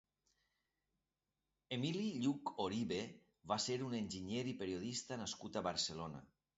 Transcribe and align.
Emili 1.77 2.07
Lluch 2.25 2.53
Oribe 2.65 2.99
va 3.55 3.61
ser 3.69 3.79
un 3.91 3.97
enginyer 4.03 4.45
i 4.57 4.61
periodista 4.67 5.23
nascut 5.25 5.59
a 5.65 5.69
Barcelona. 5.73 6.29